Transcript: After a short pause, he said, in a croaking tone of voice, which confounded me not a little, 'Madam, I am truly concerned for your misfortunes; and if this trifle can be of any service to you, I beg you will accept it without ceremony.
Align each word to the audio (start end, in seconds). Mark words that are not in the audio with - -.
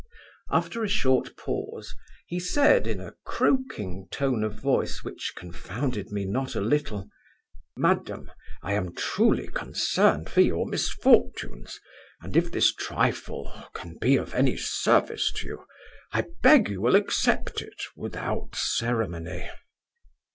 After 0.49 0.83
a 0.83 0.87
short 0.87 1.37
pause, 1.37 1.93
he 2.25 2.39
said, 2.39 2.87
in 2.87 2.99
a 2.99 3.13
croaking 3.23 4.07
tone 4.09 4.43
of 4.43 4.55
voice, 4.55 5.03
which 5.03 5.33
confounded 5.35 6.11
me 6.11 6.25
not 6.25 6.55
a 6.55 6.59
little, 6.59 7.07
'Madam, 7.77 8.31
I 8.63 8.73
am 8.73 8.95
truly 8.95 9.45
concerned 9.47 10.27
for 10.27 10.41
your 10.41 10.65
misfortunes; 10.65 11.79
and 12.19 12.35
if 12.35 12.51
this 12.51 12.73
trifle 12.73 13.53
can 13.75 13.95
be 14.01 14.15
of 14.15 14.33
any 14.33 14.57
service 14.57 15.31
to 15.33 15.45
you, 15.45 15.65
I 16.11 16.25
beg 16.41 16.67
you 16.67 16.81
will 16.81 16.95
accept 16.95 17.61
it 17.61 17.77
without 17.95 18.55
ceremony. 18.55 19.51